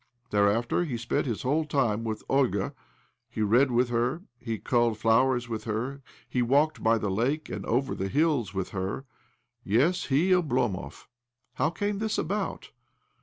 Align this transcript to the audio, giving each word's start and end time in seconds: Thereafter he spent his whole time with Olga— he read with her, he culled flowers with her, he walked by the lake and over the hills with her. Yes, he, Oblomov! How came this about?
Thereafter 0.31 0.83
he 0.83 0.97
spent 0.97 1.27
his 1.27 1.43
whole 1.43 1.63
time 1.63 2.03
with 2.03 2.23
Olga— 2.27 2.73
he 3.29 3.43
read 3.43 3.69
with 3.69 3.89
her, 3.89 4.23
he 4.39 4.57
culled 4.57 4.97
flowers 4.97 5.47
with 5.47 5.65
her, 5.65 6.01
he 6.27 6.41
walked 6.41 6.81
by 6.81 6.97
the 6.97 7.11
lake 7.11 7.49
and 7.49 7.63
over 7.67 7.93
the 7.93 8.07
hills 8.07 8.51
with 8.51 8.69
her. 8.69 9.05
Yes, 9.63 10.05
he, 10.05 10.31
Oblomov! 10.31 11.07
How 11.53 11.69
came 11.69 11.99
this 11.99 12.17
about? 12.17 12.71